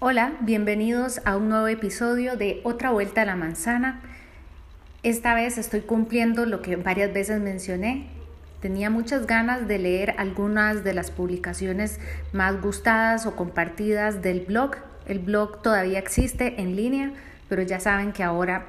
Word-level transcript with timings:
Hola, 0.00 0.34
bienvenidos 0.42 1.20
a 1.24 1.36
un 1.36 1.48
nuevo 1.48 1.66
episodio 1.66 2.36
de 2.36 2.60
Otra 2.62 2.92
Vuelta 2.92 3.22
a 3.22 3.24
la 3.24 3.34
Manzana. 3.34 4.00
Esta 5.02 5.34
vez 5.34 5.58
estoy 5.58 5.80
cumpliendo 5.80 6.46
lo 6.46 6.62
que 6.62 6.76
varias 6.76 7.12
veces 7.12 7.40
mencioné. 7.40 8.06
Tenía 8.60 8.90
muchas 8.90 9.26
ganas 9.26 9.66
de 9.66 9.80
leer 9.80 10.14
algunas 10.16 10.84
de 10.84 10.94
las 10.94 11.10
publicaciones 11.10 11.98
más 12.32 12.60
gustadas 12.62 13.26
o 13.26 13.34
compartidas 13.34 14.22
del 14.22 14.42
blog. 14.42 14.76
El 15.08 15.18
blog 15.18 15.62
todavía 15.62 15.98
existe 15.98 16.60
en 16.60 16.76
línea, 16.76 17.10
pero 17.48 17.62
ya 17.62 17.80
saben 17.80 18.12
que 18.12 18.22
ahora 18.22 18.66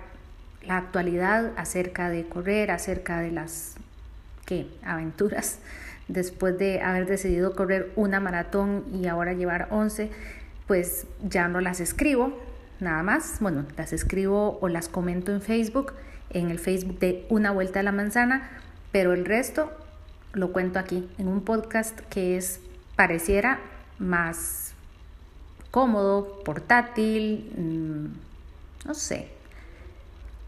la 0.66 0.78
actualidad 0.78 1.52
acerca 1.58 2.10
de 2.10 2.26
correr, 2.26 2.72
acerca 2.72 3.20
de 3.20 3.30
las 3.30 3.76
¿qué? 4.48 4.66
aventuras 4.84 5.60
después 6.08 6.58
de 6.58 6.82
haber 6.82 7.06
decidido 7.06 7.56
correr 7.56 7.92
una 7.96 8.20
maratón 8.20 8.84
y 8.92 9.06
ahora 9.06 9.34
llevar 9.34 9.68
11 9.70 10.10
pues 10.70 11.08
ya 11.28 11.48
no 11.48 11.62
las 11.62 11.80
escribo, 11.80 12.38
nada 12.80 13.02
más. 13.02 13.38
Bueno, 13.40 13.66
las 13.76 13.92
escribo 13.92 14.60
o 14.62 14.68
las 14.68 14.88
comento 14.88 15.34
en 15.34 15.42
Facebook, 15.42 15.94
en 16.30 16.52
el 16.52 16.60
Facebook 16.60 17.00
de 17.00 17.26
Una 17.30 17.50
Vuelta 17.50 17.80
a 17.80 17.84
la 17.84 17.92
Manzana, 17.92 18.48
pero 18.92 19.14
el 19.14 19.26
resto 19.26 19.72
lo 20.34 20.52
cuento 20.52 20.78
aquí, 20.78 21.10
en 21.18 21.28
un 21.28 21.42
podcast 21.42 22.00
que 22.12 22.38
es, 22.38 22.62
pareciera 22.96 23.60
más 23.98 24.74
cómodo, 25.72 26.44
portátil, 26.44 27.52
mm, 27.58 28.88
no 28.88 28.94
sé. 28.94 29.30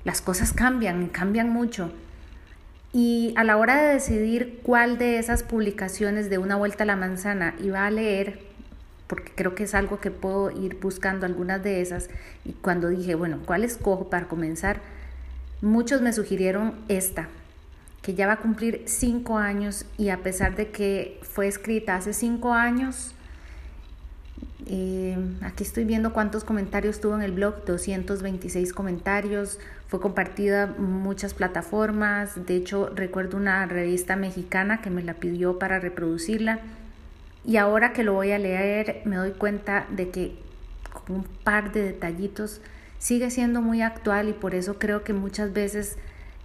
Las 0.03 0.21
cosas 0.21 0.53
cambian, 0.53 1.07
cambian 1.07 1.49
mucho. 1.49 1.91
Y 2.93 3.33
a 3.37 3.43
la 3.43 3.57
hora 3.57 3.81
de 3.81 3.93
decidir 3.93 4.59
cuál 4.61 4.99
de 4.99 5.17
esas 5.17 5.41
publicaciones 5.41 6.29
de 6.29 6.37
Una 6.37 6.57
Vuelta 6.57 6.83
a 6.83 6.85
la 6.87 6.95
Manzana 6.95 7.55
iba 7.59 7.87
a 7.87 7.89
leer, 7.89 8.50
porque 9.11 9.33
creo 9.35 9.55
que 9.55 9.65
es 9.65 9.75
algo 9.75 9.99
que 9.99 10.09
puedo 10.09 10.51
ir 10.51 10.79
buscando 10.79 11.25
algunas 11.25 11.61
de 11.61 11.81
esas. 11.81 12.09
Y 12.45 12.53
cuando 12.53 12.87
dije, 12.87 13.13
bueno, 13.13 13.39
¿cuál 13.45 13.65
escojo 13.65 14.09
para 14.09 14.29
comenzar? 14.29 14.79
Muchos 15.61 16.01
me 16.01 16.13
sugirieron 16.13 16.75
esta, 16.87 17.27
que 18.01 18.13
ya 18.13 18.25
va 18.25 18.33
a 18.33 18.37
cumplir 18.37 18.83
cinco 18.85 19.37
años 19.37 19.85
y 19.97 20.11
a 20.11 20.19
pesar 20.19 20.55
de 20.55 20.71
que 20.71 21.19
fue 21.23 21.49
escrita 21.49 21.97
hace 21.97 22.13
cinco 22.13 22.53
años, 22.53 23.13
eh, 24.65 25.17
aquí 25.41 25.65
estoy 25.65 25.83
viendo 25.83 26.13
cuántos 26.13 26.45
comentarios 26.45 27.01
tuvo 27.01 27.15
en 27.15 27.21
el 27.21 27.33
blog, 27.33 27.65
226 27.65 28.71
comentarios, 28.71 29.59
fue 29.89 29.99
compartida 29.99 30.67
muchas 30.67 31.33
plataformas, 31.33 32.45
de 32.45 32.55
hecho 32.55 32.89
recuerdo 32.95 33.35
una 33.35 33.65
revista 33.65 34.15
mexicana 34.15 34.79
que 34.81 34.89
me 34.89 35.03
la 35.03 35.15
pidió 35.15 35.59
para 35.59 35.81
reproducirla 35.81 36.61
y 37.45 37.57
ahora 37.57 37.93
que 37.93 38.03
lo 38.03 38.13
voy 38.13 38.31
a 38.31 38.39
leer 38.39 39.01
me 39.05 39.15
doy 39.15 39.31
cuenta 39.31 39.87
de 39.89 40.09
que 40.09 40.35
con 40.91 41.17
un 41.17 41.23
par 41.23 41.71
de 41.71 41.83
detallitos 41.83 42.61
sigue 42.99 43.31
siendo 43.31 43.61
muy 43.61 43.81
actual 43.81 44.29
y 44.29 44.33
por 44.33 44.53
eso 44.53 44.77
creo 44.77 45.03
que 45.03 45.13
muchas 45.13 45.53
veces 45.53 45.97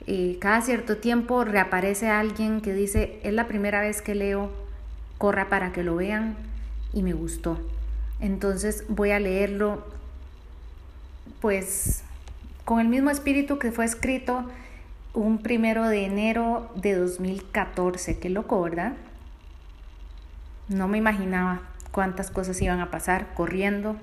eh, 0.06 0.38
cada 0.40 0.62
cierto 0.62 0.96
tiempo 0.98 1.44
reaparece 1.44 2.08
alguien 2.08 2.60
que 2.60 2.72
dice 2.72 3.20
es 3.22 3.32
la 3.34 3.46
primera 3.46 3.80
vez 3.80 4.02
que 4.02 4.14
leo, 4.14 4.50
corra 5.18 5.48
para 5.48 5.72
que 5.72 5.82
lo 5.82 5.96
vean 5.96 6.36
y 6.92 7.02
me 7.02 7.12
gustó. 7.12 7.58
Entonces 8.20 8.84
voy 8.88 9.10
a 9.10 9.20
leerlo 9.20 9.84
pues 11.40 12.02
con 12.64 12.80
el 12.80 12.88
mismo 12.88 13.10
espíritu 13.10 13.58
que 13.58 13.72
fue 13.72 13.84
escrito 13.84 14.48
un 15.12 15.38
primero 15.38 15.88
de 15.88 16.04
enero 16.04 16.70
de 16.74 16.94
2014. 16.94 18.18
Qué 18.18 18.30
loco, 18.30 18.62
¿verdad? 18.62 18.94
No 20.68 20.88
me 20.88 20.98
imaginaba 20.98 21.62
cuántas 21.92 22.30
cosas 22.30 22.60
iban 22.60 22.80
a 22.80 22.90
pasar 22.90 23.34
corriendo 23.34 23.96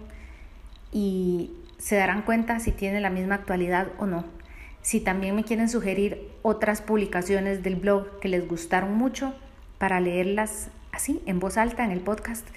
y 0.92 1.52
se 1.78 1.98
darán 1.98 2.22
cuenta 2.22 2.60
si 2.60 2.72
tiene 2.72 3.02
la 3.02 3.10
misma 3.10 3.36
actualidad 3.36 3.88
o 3.98 4.06
no. 4.06 4.24
Si 4.82 5.02
también 5.02 5.36
me 5.36 5.44
quieren 5.44 5.70
sugerir 5.70 6.32
otras 6.42 6.82
publicaciones 6.82 7.64
del 7.64 7.76
blog 7.76 8.20
que 8.20 8.30
les 8.30 8.48
gustaron 8.48 8.96
mucho 8.96 9.34
para 9.78 10.00
leerlas 10.00 10.70
así 10.94 11.22
en 11.26 11.40
voz 11.40 11.58
alta 11.58 11.84
en 11.84 11.92
el 11.92 12.00
podcast, 12.00 12.48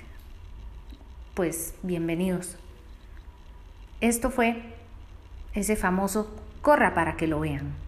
pues 1.34 1.74
bienvenidos. 1.82 2.56
Esto 4.00 4.30
fue 4.30 4.62
ese 5.54 5.74
famoso 5.74 6.34
corra 6.62 6.94
para 6.94 7.16
que 7.16 7.26
lo 7.26 7.40
vean. 7.40 7.85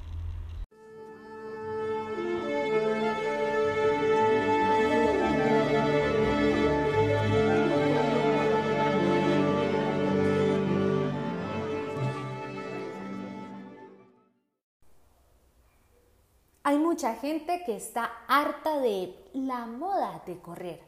Hay 16.69 16.77
mucha 16.77 17.15
gente 17.15 17.63
que 17.65 17.75
está 17.75 18.11
harta 18.27 18.79
de 18.79 19.17
la 19.33 19.65
moda 19.65 20.23
de 20.27 20.39
correr 20.39 20.83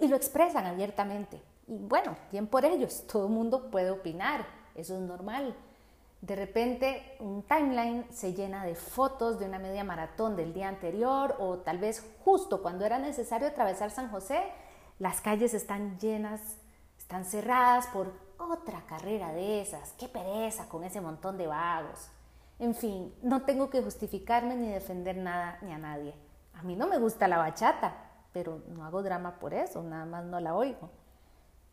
y 0.00 0.08
lo 0.08 0.16
expresan 0.16 0.66
abiertamente. 0.66 1.40
Y 1.68 1.78
bueno, 1.78 2.16
bien 2.32 2.48
por 2.48 2.64
ellos, 2.64 3.04
todo 3.12 3.28
el 3.28 3.32
mundo 3.32 3.70
puede 3.70 3.92
opinar, 3.92 4.44
eso 4.74 4.96
es 4.96 5.00
normal. 5.00 5.54
De 6.22 6.34
repente 6.34 7.16
un 7.20 7.44
timeline 7.44 8.04
se 8.10 8.34
llena 8.34 8.64
de 8.64 8.74
fotos 8.74 9.38
de 9.38 9.46
una 9.46 9.60
media 9.60 9.84
maratón 9.84 10.34
del 10.34 10.52
día 10.52 10.66
anterior 10.66 11.36
o 11.38 11.58
tal 11.58 11.78
vez 11.78 12.04
justo 12.24 12.60
cuando 12.60 12.84
era 12.84 12.98
necesario 12.98 13.46
atravesar 13.46 13.92
San 13.92 14.10
José, 14.10 14.42
las 14.98 15.20
calles 15.20 15.54
están 15.54 16.00
llenas, 16.00 16.56
están 16.98 17.24
cerradas 17.24 17.86
por 17.92 18.12
otra 18.38 18.84
carrera 18.88 19.32
de 19.32 19.60
esas. 19.60 19.92
Qué 19.92 20.08
pereza 20.08 20.68
con 20.68 20.82
ese 20.82 21.00
montón 21.00 21.38
de 21.38 21.46
vagos. 21.46 22.10
En 22.62 22.76
fin, 22.76 23.12
no 23.22 23.42
tengo 23.42 23.70
que 23.70 23.82
justificarme 23.82 24.54
ni 24.54 24.68
defender 24.68 25.16
nada 25.16 25.58
ni 25.62 25.72
a 25.72 25.78
nadie. 25.78 26.14
A 26.54 26.62
mí 26.62 26.76
no 26.76 26.86
me 26.86 26.98
gusta 26.98 27.26
la 27.26 27.38
bachata, 27.38 27.92
pero 28.32 28.62
no 28.68 28.84
hago 28.84 29.02
drama 29.02 29.40
por 29.40 29.52
eso, 29.52 29.82
nada 29.82 30.04
más 30.04 30.24
no 30.24 30.38
la 30.38 30.54
oigo. 30.54 30.88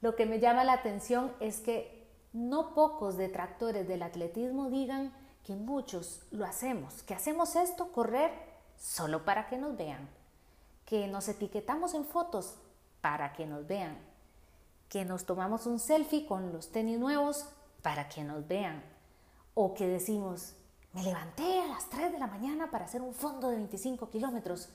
Lo 0.01 0.15
que 0.15 0.25
me 0.25 0.39
llama 0.39 0.63
la 0.63 0.73
atención 0.73 1.31
es 1.41 1.59
que 1.59 2.09
no 2.33 2.73
pocos 2.73 3.17
detractores 3.17 3.87
del 3.87 4.01
atletismo 4.01 4.71
digan 4.71 5.13
que 5.43 5.55
muchos 5.55 6.23
lo 6.31 6.43
hacemos, 6.43 7.03
que 7.03 7.13
hacemos 7.13 7.55
esto, 7.55 7.91
correr, 7.91 8.31
solo 8.75 9.25
para 9.25 9.45
que 9.45 9.59
nos 9.59 9.77
vean, 9.77 10.09
que 10.85 11.07
nos 11.07 11.27
etiquetamos 11.27 11.93
en 11.93 12.03
fotos 12.03 12.55
para 12.99 13.33
que 13.33 13.45
nos 13.45 13.67
vean, 13.67 13.95
que 14.87 15.05
nos 15.05 15.27
tomamos 15.27 15.67
un 15.67 15.77
selfie 15.77 16.25
con 16.25 16.51
los 16.51 16.71
tenis 16.71 16.97
nuevos 16.97 17.45
para 17.83 18.09
que 18.09 18.23
nos 18.23 18.47
vean, 18.47 18.81
o 19.53 19.75
que 19.75 19.87
decimos, 19.87 20.55
me 20.93 21.03
levanté 21.03 21.61
a 21.61 21.67
las 21.67 21.89
3 21.89 22.11
de 22.11 22.19
la 22.19 22.27
mañana 22.27 22.71
para 22.71 22.85
hacer 22.85 23.01
un 23.01 23.13
fondo 23.13 23.49
de 23.49 23.57
25 23.57 24.09
kilómetros, 24.09 24.69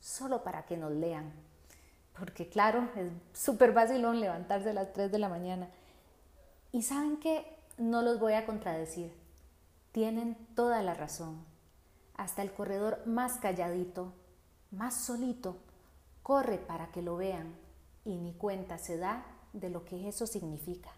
solo 0.00 0.44
para 0.44 0.64
que 0.64 0.76
nos 0.76 0.92
lean. 0.92 1.32
Porque 2.18 2.48
claro, 2.48 2.88
es 2.96 3.10
súper 3.38 3.72
vacilón 3.72 4.20
levantarse 4.20 4.70
a 4.70 4.74
las 4.74 4.92
3 4.92 5.10
de 5.10 5.18
la 5.18 5.28
mañana. 5.28 5.68
Y 6.72 6.82
saben 6.82 7.18
que 7.18 7.58
no 7.78 8.02
los 8.02 8.20
voy 8.20 8.34
a 8.34 8.46
contradecir. 8.46 9.12
Tienen 9.92 10.36
toda 10.54 10.82
la 10.82 10.94
razón. 10.94 11.44
Hasta 12.16 12.42
el 12.42 12.52
corredor 12.52 13.02
más 13.06 13.38
calladito, 13.38 14.12
más 14.70 14.94
solito, 14.94 15.58
corre 16.22 16.58
para 16.58 16.90
que 16.90 17.02
lo 17.02 17.16
vean 17.16 17.54
y 18.04 18.16
ni 18.16 18.32
cuenta 18.32 18.78
se 18.78 18.96
da 18.96 19.26
de 19.52 19.68
lo 19.68 19.84
que 19.84 20.08
eso 20.08 20.26
significa. 20.26 20.90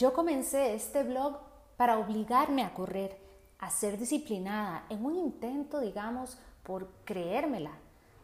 Yo 0.00 0.14
comencé 0.14 0.74
este 0.74 1.02
blog 1.02 1.36
para 1.76 1.98
obligarme 1.98 2.64
a 2.64 2.72
correr, 2.72 3.20
a 3.58 3.68
ser 3.68 3.98
disciplinada, 3.98 4.86
en 4.88 5.04
un 5.04 5.14
intento, 5.14 5.78
digamos, 5.78 6.38
por 6.62 6.88
creérmela, 7.04 7.72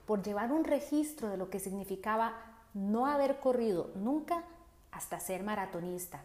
por 0.07 0.23
llevar 0.23 0.53
un 0.53 0.65
registro 0.65 1.29
de 1.29 1.37
lo 1.37 1.51
que 1.51 1.61
significaba 1.61 2.33
no 2.73 3.05
haber 3.05 3.41
corrido 3.41 3.91
nunca 3.95 4.43
hasta 4.91 5.21
ser 5.21 5.43
maratonista. 5.43 6.23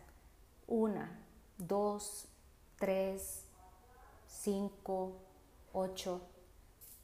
Una, 0.67 1.19
dos, 1.57 2.29
tres, 2.77 3.43
cinco, 4.27 5.17
ocho, 5.73 6.21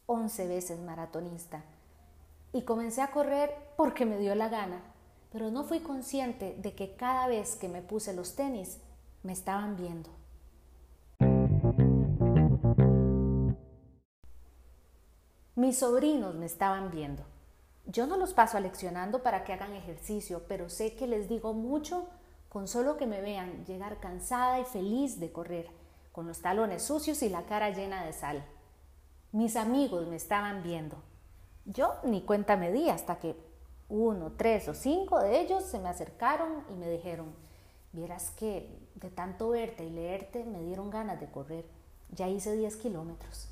once 0.05 0.47
veces 0.47 0.79
maratonista. 0.79 1.63
Y 2.53 2.61
comencé 2.61 3.01
a 3.01 3.11
correr 3.11 3.53
porque 3.75 4.05
me 4.05 4.17
dio 4.17 4.33
la 4.35 4.47
gana, 4.47 4.81
pero 5.38 5.51
no 5.51 5.63
fui 5.63 5.81
consciente 5.81 6.56
de 6.57 6.74
que 6.74 6.95
cada 6.95 7.28
vez 7.28 7.56
que 7.57 7.69
me 7.69 7.84
puse 7.84 8.12
los 8.12 8.36
tenis 8.36 8.80
me 9.22 9.34
estaban 9.34 9.75
viendo. 9.75 10.10
Mis 15.54 15.78
sobrinos 15.78 16.34
me 16.34 16.48
estaban 16.48 16.89
viendo. 16.89 17.22
Yo 17.86 18.07
no 18.07 18.18
los 18.18 18.34
paso 18.34 18.57
aleccionando 18.57 19.22
para 19.22 19.44
que 19.44 19.54
hagan 19.54 19.74
ejercicio, 19.74 20.42
pero 20.48 20.72
sé 20.72 20.95
que 20.95 21.06
les 21.06 21.30
digo 21.30 21.54
mucho 21.54 22.10
con 22.50 22.68
solo 22.68 22.98
que 22.98 23.06
me 23.06 23.22
vean 23.22 23.63
llegar 23.66 24.00
cansada 24.00 24.60
y 24.60 24.66
feliz 24.66 25.19
de 25.19 25.31
correr, 25.31 25.69
con 26.13 26.25
los 26.25 26.42
talones 26.42 26.81
sucios 26.81 27.22
y 27.22 27.30
la 27.30 27.44
cara 27.44 27.69
llena 27.69 28.04
de 28.04 28.13
sal. 28.13 28.44
Mis 29.31 29.56
amigos 29.56 30.07
me 30.07 30.16
estaban 30.16 30.63
viendo 30.63 30.95
Yo 31.66 31.94
ni 32.06 32.22
cuenta 32.22 32.57
me 32.57 32.72
di 32.72 32.89
hasta 32.89 33.19
que 33.19 33.46
uno, 33.89 34.34
tres 34.36 34.68
o 34.68 34.74
cinco 34.74 35.19
de 35.19 35.39
ellos 35.39 35.63
se 35.63 35.80
me 35.80 35.89
acercaron 35.89 36.63
y 36.69 36.74
me 36.74 36.89
dijeron, 36.89 37.34
vieras 37.94 38.31
que 38.31 38.69
de 38.95 39.10
tanto 39.10 39.50
verte 39.50 39.86
y 39.86 39.89
leerte 39.89 40.44
me 40.44 40.62
dieron 40.62 40.89
ganas 40.89 41.19
de 41.19 41.28
correr. 41.28 41.66
Ya 42.12 42.28
hice 42.28 42.54
10 42.56 42.75
kilómetros. 42.78 43.50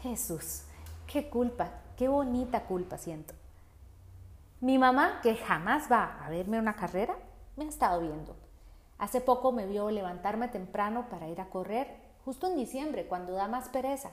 Jesús, 0.00 0.62
qué 1.06 1.28
culpa, 1.28 1.70
qué 1.96 2.08
bonita 2.08 2.64
culpa 2.64 2.98
siento. 2.98 3.34
Mi 4.60 4.78
mamá, 4.78 5.20
que 5.22 5.36
jamás 5.36 5.90
va 5.90 6.24
a 6.24 6.30
verme 6.30 6.58
una 6.58 6.76
carrera, 6.76 7.16
me 7.56 7.64
ha 7.64 7.68
estado 7.68 8.00
viendo. 8.00 8.36
Hace 8.98 9.20
poco 9.20 9.52
me 9.52 9.66
vio 9.66 9.90
levantarme 9.90 10.48
temprano 10.48 11.06
para 11.10 11.28
ir 11.28 11.40
a 11.40 11.50
correr, 11.50 11.88
justo 12.24 12.46
en 12.46 12.56
diciembre, 12.56 13.06
cuando 13.06 13.32
da 13.32 13.48
más 13.48 13.68
pereza, 13.68 14.10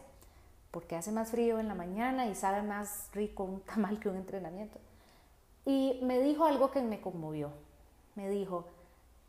porque 0.72 0.96
hace 0.96 1.12
más 1.12 1.30
frío 1.30 1.60
en 1.60 1.68
la 1.68 1.76
mañana 1.76 2.26
y 2.26 2.36
sabe 2.36 2.64
más 2.64 3.10
rico 3.14 3.44
un 3.44 3.62
tamal 3.66 4.00
que 4.00 4.10
un 4.10 4.18
entrenamiento. 4.18 4.80
Y 5.66 6.00
me 6.04 6.20
dijo 6.20 6.46
algo 6.46 6.72
que 6.72 6.82
me 6.82 7.02
conmovió. 7.02 7.52
Me 8.16 8.30
dijo, 8.30 8.66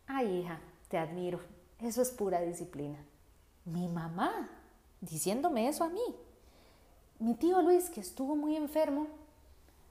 ay 0.07 0.41
hija, 0.41 0.61
te 0.89 0.99
admiro, 0.99 1.41
eso 1.79 2.03
es 2.03 2.11
pura 2.11 2.41
disciplina. 2.41 2.99
Mi 3.65 3.89
mamá, 3.89 4.49
diciéndome 5.01 5.69
eso 5.69 5.85
a 5.85 5.89
mí. 5.89 6.17
Mi 7.19 7.35
tío 7.35 7.61
Luis, 7.63 7.91
que 7.91 8.01
estuvo 8.01 8.35
muy 8.37 8.57
enfermo, 8.57 9.07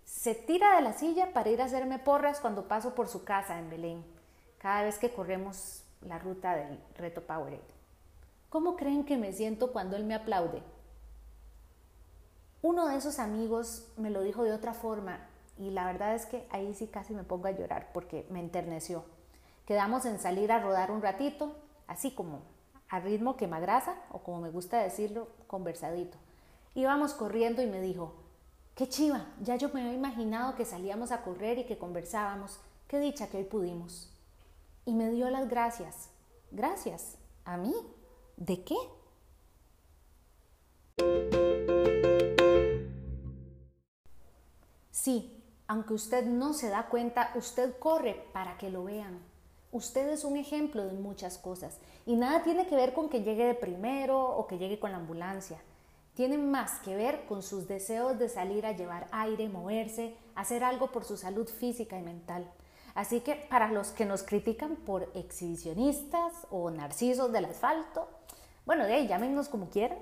se 0.03 0.33
tira 0.33 0.75
de 0.75 0.81
la 0.81 0.93
silla 0.93 1.33
para 1.33 1.49
ir 1.49 1.61
a 1.61 1.65
hacerme 1.65 1.99
porras 1.99 2.39
cuando 2.39 2.67
paso 2.67 2.95
por 2.95 3.07
su 3.07 3.23
casa 3.23 3.59
en 3.59 3.69
Belén, 3.69 4.03
cada 4.57 4.83
vez 4.83 4.97
que 4.97 5.11
corremos 5.11 5.83
la 6.01 6.17
ruta 6.17 6.55
del 6.55 6.79
reto 6.97 7.21
Powerade. 7.21 7.61
¿Cómo 8.49 8.75
creen 8.75 9.05
que 9.05 9.17
me 9.17 9.31
siento 9.31 9.71
cuando 9.71 9.95
él 9.95 10.05
me 10.05 10.15
aplaude? 10.15 10.63
Uno 12.61 12.87
de 12.87 12.97
esos 12.97 13.19
amigos 13.19 13.87
me 13.95 14.09
lo 14.09 14.21
dijo 14.23 14.43
de 14.43 14.51
otra 14.51 14.73
forma 14.73 15.19
y 15.59 15.71
la 15.71 15.85
verdad 15.85 16.15
es 16.15 16.25
que 16.25 16.47
ahí 16.51 16.73
sí 16.73 16.87
casi 16.87 17.13
me 17.13 17.25
pongo 17.25 17.47
a 17.47 17.51
llorar 17.51 17.89
porque 17.93 18.25
me 18.29 18.39
enterneció. 18.39 19.03
Quedamos 19.65 20.05
en 20.05 20.17
salir 20.17 20.51
a 20.53 20.59
rodar 20.59 20.89
un 20.89 21.01
ratito, 21.01 21.53
así 21.85 22.11
como 22.11 22.41
a 22.87 22.99
ritmo 23.01 23.35
quemagrasa 23.35 23.95
o 24.11 24.19
como 24.19 24.39
me 24.39 24.49
gusta 24.49 24.81
decirlo, 24.81 25.27
conversadito. 25.47 26.17
Íbamos 26.75 27.13
corriendo 27.13 27.61
y 27.61 27.67
me 27.67 27.81
dijo, 27.81 28.13
qué 28.73 28.87
chiva, 28.87 29.25
ya 29.41 29.57
yo 29.57 29.69
me 29.73 29.81
había 29.81 29.93
imaginado 29.93 30.55
que 30.55 30.63
salíamos 30.63 31.11
a 31.11 31.23
correr 31.23 31.57
y 31.57 31.65
que 31.65 31.77
conversábamos, 31.77 32.59
qué 32.87 32.97
dicha 32.99 33.27
que 33.27 33.37
hoy 33.37 33.43
pudimos. 33.43 34.15
Y 34.85 34.93
me 34.93 35.09
dio 35.09 35.29
las 35.29 35.49
gracias. 35.49 36.09
Gracias. 36.51 37.17
¿A 37.43 37.57
mí? 37.57 37.75
¿De 38.37 38.63
qué? 38.63 38.75
Sí, 44.89 45.38
aunque 45.69 45.93
usted 45.93 46.25
no 46.25 46.53
se 46.53 46.67
da 46.69 46.87
cuenta, 46.87 47.31
usted 47.35 47.77
corre 47.77 48.25
para 48.33 48.57
que 48.57 48.71
lo 48.71 48.85
vean. 48.85 49.19
Usted 49.71 50.09
es 50.09 50.23
un 50.23 50.35
ejemplo 50.35 50.83
de 50.83 50.93
muchas 50.93 51.37
cosas 51.37 51.77
y 52.07 52.15
nada 52.15 52.41
tiene 52.41 52.65
que 52.65 52.75
ver 52.75 52.91
con 52.91 53.07
que 53.07 53.21
llegue 53.21 53.45
de 53.45 53.53
primero 53.53 54.19
o 54.19 54.47
que 54.47 54.57
llegue 54.57 54.79
con 54.79 54.91
la 54.91 54.97
ambulancia. 54.97 55.59
Tiene 56.15 56.39
más 56.39 56.79
que 56.79 56.95
ver 56.95 57.27
con 57.27 57.43
sus 57.43 57.67
deseos 57.67 58.17
de 58.17 58.29
salir 58.29 58.65
a 58.65 58.71
llevar 58.71 59.09
aire, 59.11 59.47
moverse, 59.47 60.15
hacer 60.33 60.63
algo 60.63 60.91
por 60.91 61.05
su 61.05 61.17
salud 61.17 61.47
física 61.47 61.99
y 61.99 62.01
mental. 62.01 62.49
Así 62.95 63.19
que 63.19 63.35
para 63.35 63.71
los 63.71 63.89
que 63.91 64.05
nos 64.05 64.23
critican 64.23 64.75
por 64.75 65.11
exhibicionistas 65.13 66.33
o 66.49 66.71
narcisos 66.71 67.31
del 67.31 67.45
asfalto, 67.45 68.09
bueno, 68.65 68.85
de 68.85 68.93
ahí 68.93 69.07
llámenos 69.07 69.49
como 69.49 69.69
quieran. 69.69 69.99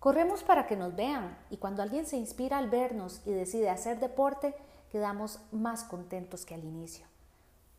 Corremos 0.00 0.42
para 0.42 0.66
que 0.66 0.76
nos 0.76 0.94
vean 0.94 1.38
y 1.48 1.56
cuando 1.56 1.82
alguien 1.82 2.04
se 2.04 2.18
inspira 2.18 2.58
al 2.58 2.68
vernos 2.68 3.22
y 3.24 3.30
decide 3.30 3.70
hacer 3.70 3.98
deporte, 3.98 4.54
quedamos 4.92 5.40
más 5.50 5.84
contentos 5.84 6.44
que 6.44 6.54
al 6.54 6.64
inicio. 6.64 7.06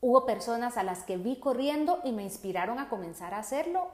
Hubo 0.01 0.25
personas 0.25 0.77
a 0.77 0.83
las 0.83 1.03
que 1.03 1.15
vi 1.15 1.39
corriendo 1.39 2.01
y 2.03 2.11
me 2.11 2.23
inspiraron 2.23 2.79
a 2.79 2.89
comenzar 2.89 3.35
a 3.35 3.39
hacerlo 3.39 3.87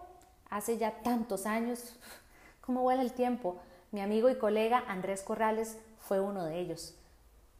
hace 0.49 0.77
ya 0.77 1.03
tantos 1.03 1.45
años. 1.45 1.97
¿Cómo 2.61 2.81
vuela 2.81 3.01
el 3.01 3.11
tiempo? 3.11 3.57
Mi 3.91 3.99
amigo 3.99 4.29
y 4.29 4.37
colega 4.37 4.85
Andrés 4.87 5.21
Corrales 5.21 5.77
fue 5.99 6.21
uno 6.21 6.45
de 6.45 6.59
ellos. 6.59 6.95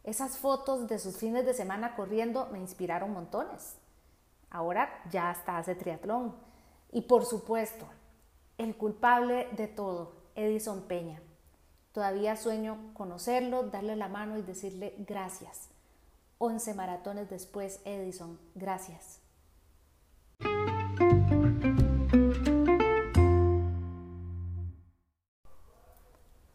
Esas 0.06 0.38
fotos 0.38 0.88
de 0.88 0.98
sus 0.98 1.18
fines 1.18 1.46
de 1.46 1.54
semana 1.54 1.96
corriendo 1.96 2.48
me 2.54 2.60
inspiraron 2.60 3.12
montones. 3.12 3.76
Ahora 4.50 5.04
ya 5.12 5.30
hasta 5.30 5.58
hace 5.58 5.76
triatlón. 5.76 6.34
Y 6.92 7.02
por 7.02 7.26
supuesto, 7.26 7.86
el 8.58 8.76
culpable 8.78 9.50
de 9.58 9.68
todo, 9.68 10.14
Edison 10.36 10.84
Peña. 10.84 11.22
Todavía 11.92 12.36
sueño 12.36 12.92
conocerlo, 12.94 13.64
darle 13.64 13.96
la 13.96 14.08
mano 14.08 14.38
y 14.38 14.42
decirle 14.44 14.96
gracias. 15.00 15.70
11 16.38 16.74
maratones 16.76 17.30
después, 17.30 17.82
Edison, 17.84 18.40
gracias. 18.56 19.22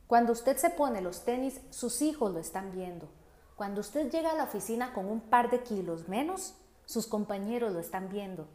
Cuando 0.06 0.32
usted 0.32 0.56
se 0.56 0.70
pone 0.70 1.00
los 1.00 1.25
tenis, 1.25 1.60
sus 1.70 2.00
hijos 2.00 2.32
lo 2.32 2.38
están 2.38 2.70
viendo. 2.70 3.08
Cuando 3.56 3.80
usted 3.80 4.10
llega 4.10 4.30
a 4.30 4.37
la 4.37 4.44
oficina 4.44 4.92
con 4.92 5.06
un 5.06 5.20
par 5.20 5.50
de 5.50 5.64
kilos 5.64 6.08
menos, 6.08 6.54
sus 6.84 7.08
compañeros 7.08 7.72
lo 7.72 7.80
están 7.80 8.08
viendo. 8.08 8.46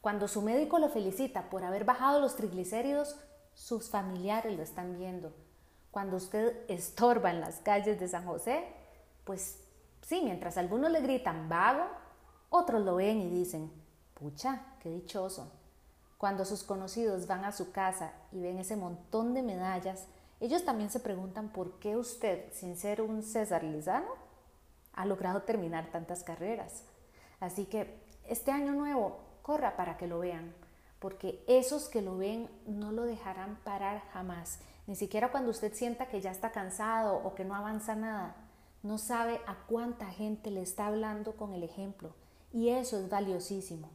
Cuando 0.00 0.28
su 0.28 0.42
médico 0.42 0.78
lo 0.78 0.88
felicita 0.88 1.50
por 1.50 1.64
haber 1.64 1.84
bajado 1.84 2.20
los 2.20 2.36
triglicéridos, 2.36 3.16
sus 3.54 3.90
familiares 3.90 4.56
lo 4.56 4.62
están 4.62 4.96
viendo. 4.96 5.32
Cuando 5.90 6.16
usted 6.16 6.64
estorba 6.68 7.30
en 7.30 7.40
las 7.40 7.56
calles 7.60 7.98
de 7.98 8.08
San 8.08 8.26
José, 8.26 8.64
pues 9.24 9.60
sí, 10.02 10.20
mientras 10.22 10.58
algunos 10.58 10.90
le 10.90 11.00
gritan 11.00 11.48
vago, 11.48 11.84
otros 12.50 12.82
lo 12.84 12.96
ven 12.96 13.20
y 13.20 13.30
dicen, 13.30 13.70
pucha, 14.14 14.62
qué 14.80 14.90
dichoso. 14.90 15.50
Cuando 16.18 16.44
sus 16.44 16.62
conocidos 16.64 17.26
van 17.26 17.44
a 17.44 17.52
su 17.52 17.70
casa 17.72 18.12
y 18.32 18.40
ven 18.40 18.58
ese 18.58 18.76
montón 18.76 19.34
de 19.34 19.42
medallas, 19.42 20.06
ellos 20.40 20.64
también 20.64 20.90
se 20.90 21.00
preguntan 21.00 21.48
por 21.48 21.78
qué 21.78 21.96
usted, 21.96 22.52
sin 22.52 22.76
ser 22.76 23.00
un 23.02 23.22
César 23.22 23.64
Lizano, 23.64 24.10
ha 24.94 25.06
logrado 25.06 25.42
terminar 25.42 25.90
tantas 25.90 26.22
carreras. 26.22 26.84
Así 27.40 27.66
que 27.66 28.00
este 28.26 28.50
año 28.50 28.72
nuevo, 28.72 29.18
corra 29.42 29.76
para 29.76 29.96
que 29.96 30.06
lo 30.06 30.18
vean, 30.18 30.54
porque 30.98 31.42
esos 31.46 31.88
que 31.88 32.02
lo 32.02 32.16
ven 32.16 32.48
no 32.66 32.92
lo 32.92 33.04
dejarán 33.04 33.56
parar 33.64 34.02
jamás 34.12 34.60
ni 34.88 34.96
siquiera 34.96 35.30
cuando 35.30 35.50
usted 35.50 35.74
sienta 35.74 36.06
que 36.06 36.22
ya 36.22 36.30
está 36.30 36.50
cansado 36.50 37.16
o 37.16 37.34
que 37.34 37.44
no 37.44 37.54
avanza 37.54 37.94
nada. 37.94 38.34
No 38.82 38.96
sabe 38.96 39.38
a 39.46 39.54
cuánta 39.66 40.06
gente 40.06 40.50
le 40.50 40.62
está 40.62 40.86
hablando 40.86 41.36
con 41.36 41.52
el 41.52 41.62
ejemplo. 41.62 42.14
Y 42.54 42.70
eso 42.70 42.98
es 42.98 43.10
valiosísimo. 43.10 43.90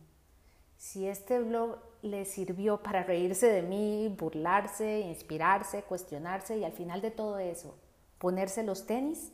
Si 0.77 1.08
este 1.08 1.39
blog 1.39 1.80
le 2.04 2.25
sirvió 2.25 2.84
para 2.84 3.01
reírse 3.01 3.48
de 3.48 3.63
mí, 3.63 4.16
burlarse, 4.20 5.00
inspirarse, 5.00 5.82
cuestionarse 5.82 6.60
y 6.60 6.63
al 6.63 6.74
final 6.74 7.01
de 7.01 7.10
todo 7.10 7.39
eso, 7.39 7.75
ponerse 8.20 8.62
los 8.62 8.86
tenis, 8.86 9.32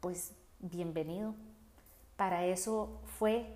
pues 0.00 0.32
bienvenido. 0.58 1.36
Para 2.16 2.44
eso 2.44 2.98
fue 3.18 3.54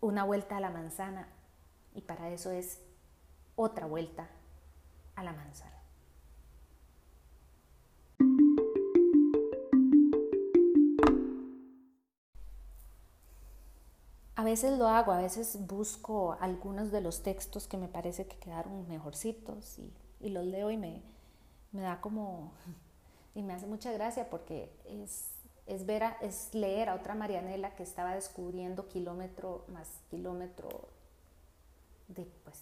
una 0.00 0.24
vuelta 0.24 0.56
a 0.56 0.60
la 0.60 0.70
manzana 0.70 1.28
y 1.94 2.00
para 2.02 2.30
eso 2.30 2.50
es 2.50 2.80
otra 3.56 3.86
vuelta 3.86 4.28
a 5.14 5.22
la 5.22 5.32
manzana. 5.32 5.82
A 14.34 14.44
veces 14.44 14.76
lo 14.76 14.88
hago, 14.88 15.12
a 15.12 15.18
veces 15.18 15.56
busco 15.68 16.36
algunos 16.40 16.90
de 16.90 17.00
los 17.00 17.22
textos 17.22 17.68
que 17.68 17.76
me 17.76 17.86
parece 17.86 18.26
que 18.26 18.36
quedaron 18.38 18.88
mejorcitos 18.88 19.78
y, 19.78 20.28
los 20.30 20.44
leo 20.44 20.70
y 20.70 20.76
me, 20.76 21.00
da 21.72 22.00
como, 22.00 22.52
y 23.36 23.42
me 23.42 23.52
hace 23.52 23.66
mucha 23.66 23.92
gracia 23.92 24.30
porque 24.30 24.72
es, 24.84 25.30
es, 25.66 25.86
ver 25.86 26.02
es 26.22 26.52
leer 26.54 26.88
a 26.88 26.96
otra 26.96 27.14
Marianela 27.14 27.76
que 27.76 27.84
estaba 27.84 28.14
descubriendo 28.14 28.88
kilómetro 28.88 29.64
más 29.68 30.00
kilómetro 30.10 30.88
de 32.08 32.24
pues 32.44 32.58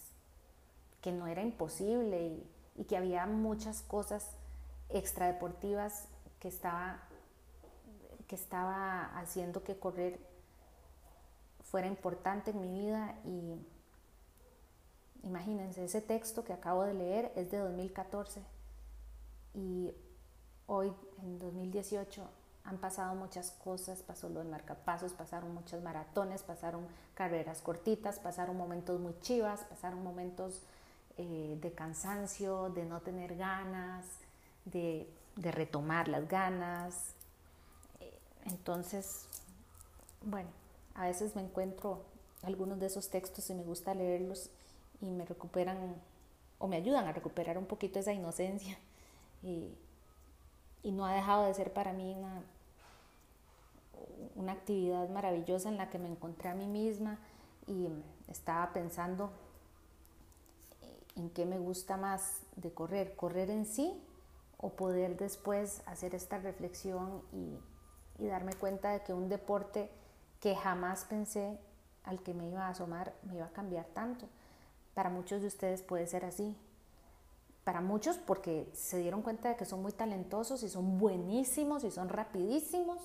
que 1.00 1.12
no 1.12 1.26
era 1.26 1.42
imposible 1.42 2.42
y, 2.76 2.84
que 2.84 2.96
había 2.96 3.26
muchas 3.26 3.82
cosas 3.82 4.26
extradeportivas 4.88 6.06
que 6.38 6.48
estaba, 6.48 7.02
que 8.26 8.34
estaba 8.34 9.04
haciendo 9.18 9.62
que 9.62 9.78
correr 9.78 10.18
fuera 11.62 11.86
importante 11.86 12.52
en 12.52 12.60
mi 12.62 12.70
vida 12.70 13.18
y 13.26 13.54
imagínense, 15.26 15.84
ese 15.84 16.00
texto 16.00 16.42
que 16.42 16.54
acabo 16.54 16.84
de 16.84 16.94
leer 16.94 17.32
es 17.36 17.50
de 17.50 17.58
2014 17.58 18.42
y 19.54 19.92
hoy 20.66 20.92
en 21.22 21.38
2018 21.38 22.26
han 22.64 22.78
pasado 22.78 23.14
muchas 23.14 23.50
cosas, 23.52 24.02
pasó 24.02 24.28
lo 24.28 24.40
del 24.40 24.48
marcapasos, 24.48 25.12
pasaron 25.12 25.54
muchas 25.54 25.82
maratones, 25.82 26.42
pasaron 26.42 26.86
carreras 27.14 27.62
cortitas, 27.62 28.18
pasaron 28.18 28.56
momentos 28.56 29.00
muy 29.00 29.18
chivas, 29.20 29.60
pasaron 29.64 30.02
momentos 30.02 30.60
eh, 31.16 31.58
de 31.60 31.72
cansancio, 31.72 32.70
de 32.70 32.84
no 32.84 33.00
tener 33.00 33.36
ganas, 33.36 34.04
de, 34.64 35.08
de 35.36 35.50
retomar 35.52 36.08
las 36.08 36.28
ganas, 36.28 37.14
Entonces, 38.46 39.26
bueno, 40.22 40.48
a 40.94 41.06
veces 41.06 41.36
me 41.36 41.42
encuentro 41.42 42.02
algunos 42.42 42.78
de 42.80 42.86
esos 42.86 43.10
textos 43.10 43.50
y 43.50 43.54
me 43.54 43.62
gusta 43.62 43.94
leerlos 43.94 44.50
y 45.00 45.06
me 45.06 45.24
recuperan 45.24 45.96
o 46.58 46.68
me 46.68 46.76
ayudan 46.76 47.06
a 47.06 47.12
recuperar 47.12 47.58
un 47.58 47.66
poquito 47.66 47.98
esa 47.98 48.12
inocencia. 48.12 48.78
Y, 49.42 49.74
y 50.82 50.92
no 50.92 51.04
ha 51.06 51.14
dejado 51.14 51.44
de 51.44 51.54
ser 51.54 51.72
para 51.72 51.92
mí 51.92 52.14
una, 52.14 52.42
una 54.36 54.52
actividad 54.52 55.08
maravillosa 55.08 55.68
en 55.68 55.76
la 55.76 55.90
que 55.90 55.98
me 55.98 56.08
encontré 56.08 56.48
a 56.48 56.54
mí 56.54 56.66
misma 56.66 57.18
y 57.66 57.88
estaba 58.28 58.72
pensando 58.72 59.30
en 61.16 61.30
qué 61.30 61.44
me 61.44 61.58
gusta 61.58 61.96
más 61.96 62.40
de 62.56 62.72
correr, 62.72 63.14
correr 63.14 63.50
en 63.50 63.66
sí 63.66 64.02
o 64.58 64.70
poder 64.70 65.16
después 65.16 65.82
hacer 65.86 66.14
esta 66.14 66.38
reflexión 66.38 67.22
y, 67.32 67.58
y 68.22 68.26
darme 68.26 68.54
cuenta 68.54 68.92
de 68.92 69.02
que 69.02 69.12
un 69.12 69.28
deporte 69.28 69.90
que 70.40 70.56
jamás 70.56 71.04
pensé 71.04 71.58
al 72.04 72.22
que 72.22 72.34
me 72.34 72.48
iba 72.48 72.66
a 72.66 72.70
asomar 72.70 73.12
me 73.22 73.36
iba 73.36 73.46
a 73.46 73.52
cambiar 73.52 73.86
tanto. 73.86 74.26
Para 74.94 75.10
muchos 75.10 75.42
de 75.42 75.48
ustedes 75.48 75.82
puede 75.82 76.06
ser 76.06 76.24
así. 76.24 76.56
Para 77.64 77.80
muchos 77.80 78.16
porque 78.18 78.70
se 78.72 78.98
dieron 78.98 79.22
cuenta 79.22 79.50
de 79.50 79.56
que 79.56 79.64
son 79.64 79.82
muy 79.82 79.92
talentosos 79.92 80.62
y 80.62 80.68
son 80.68 80.98
buenísimos 80.98 81.84
y 81.84 81.90
son 81.90 82.08
rapidísimos. 82.08 82.98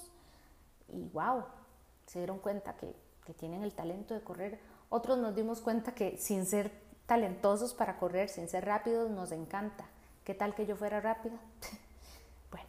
Y 0.87 1.09
wow, 1.09 1.43
se 2.07 2.19
dieron 2.19 2.39
cuenta 2.39 2.75
que, 2.75 2.95
que 3.25 3.33
tienen 3.33 3.63
el 3.63 3.73
talento 3.73 4.13
de 4.13 4.21
correr. 4.21 4.59
Otros 4.89 5.17
nos 5.17 5.35
dimos 5.35 5.61
cuenta 5.61 5.93
que 5.93 6.17
sin 6.17 6.45
ser 6.45 6.71
talentosos 7.05 7.73
para 7.73 7.97
correr, 7.97 8.29
sin 8.29 8.47
ser 8.47 8.65
rápidos, 8.65 9.09
nos 9.11 9.31
encanta. 9.31 9.85
¿Qué 10.23 10.33
tal 10.33 10.55
que 10.55 10.65
yo 10.65 10.75
fuera 10.75 11.01
rápida? 11.01 11.37
bueno, 12.51 12.67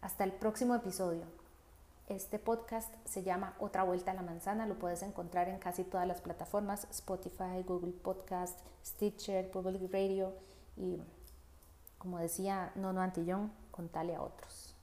hasta 0.00 0.24
el 0.24 0.32
próximo 0.32 0.74
episodio. 0.74 1.24
Este 2.08 2.38
podcast 2.38 2.94
se 3.06 3.22
llama 3.22 3.54
Otra 3.58 3.82
Vuelta 3.82 4.10
a 4.10 4.14
la 4.14 4.20
Manzana, 4.20 4.66
lo 4.66 4.78
puedes 4.78 5.02
encontrar 5.02 5.48
en 5.48 5.58
casi 5.58 5.84
todas 5.84 6.06
las 6.06 6.20
plataformas, 6.20 6.86
Spotify, 6.90 7.62
Google 7.66 7.92
Podcast, 7.92 8.60
Stitcher, 8.84 9.50
Public 9.50 9.90
Radio 9.90 10.34
y 10.76 11.00
como 11.96 12.18
decía 12.18 12.72
Nono 12.74 13.00
Antillón, 13.00 13.50
contale 13.70 14.14
a 14.14 14.22
otros. 14.22 14.73